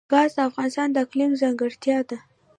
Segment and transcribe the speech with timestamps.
[0.11, 2.17] ګاز د افغانستان د اقلیم ځانګړتیا ده.